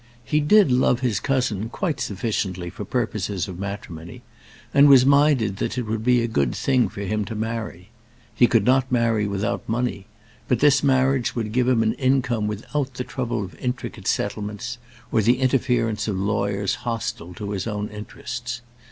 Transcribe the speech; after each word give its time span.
He 0.25 0.39
did 0.39 0.71
love 0.71 1.01
his 1.01 1.19
cousin 1.19 1.69
quite 1.69 1.99
sufficiently 1.99 2.71
for 2.71 2.83
purposes 2.83 3.47
of 3.47 3.59
matrimony, 3.59 4.23
and 4.73 4.89
was 4.89 5.05
minded 5.05 5.57
that 5.57 5.77
it 5.77 5.83
would 5.83 6.03
be 6.03 6.23
a 6.23 6.27
good 6.27 6.55
thing 6.55 6.89
for 6.89 7.01
him 7.01 7.23
to 7.25 7.35
marry. 7.35 7.89
He 8.33 8.47
could 8.47 8.65
not 8.65 8.91
marry 8.91 9.27
without 9.27 9.69
money, 9.69 10.07
but 10.47 10.59
this 10.59 10.81
marriage 10.81 11.35
would 11.35 11.51
give 11.51 11.67
him 11.67 11.83
an 11.83 11.93
income 11.93 12.47
without 12.47 12.95
the 12.95 13.03
trouble 13.03 13.43
of 13.43 13.53
intricate 13.59 14.07
settlements, 14.07 14.79
or 15.11 15.21
the 15.21 15.37
interference 15.37 16.07
of 16.07 16.17
lawyers 16.17 16.73
hostile 16.81 17.35
to 17.35 17.51
his 17.51 17.67
own 17.67 17.87
interests. 17.89 18.61